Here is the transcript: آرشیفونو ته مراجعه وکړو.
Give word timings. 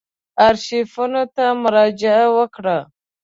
آرشیفونو 0.47 1.23
ته 1.35 1.45
مراجعه 1.63 2.25
وکړو. 2.37 2.79